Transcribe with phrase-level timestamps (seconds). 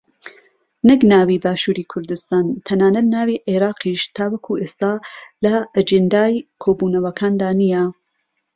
[0.87, 4.93] نەک ناوی باشووری کوردستان تەنانەت ناوی عێراقیش تاوەکو ئێستا
[5.43, 7.83] لە ئەجێندای کۆبوونەوەکاندا نییە